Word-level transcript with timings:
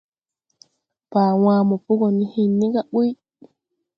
Baa 1.11 1.31
wãã 1.43 1.57
mo 1.69 1.75
po 1.85 1.91
go 1.99 2.07
ne 2.17 2.25
hen 2.33 2.49
ni 2.59 2.65
ga 2.73 2.81
ɓuy. 2.91 3.09